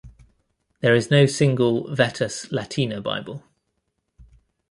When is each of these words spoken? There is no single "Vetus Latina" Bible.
There 0.79 0.95
is 0.95 1.11
no 1.11 1.27
single 1.27 1.93
"Vetus 1.93 2.51
Latina" 2.51 3.01
Bible. 3.01 3.43